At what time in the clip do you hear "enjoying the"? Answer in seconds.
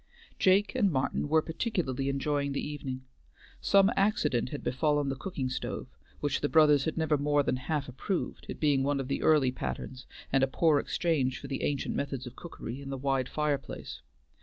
2.09-2.67